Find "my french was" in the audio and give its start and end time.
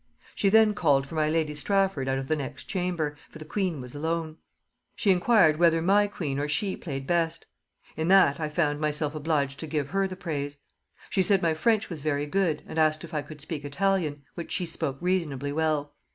11.43-12.01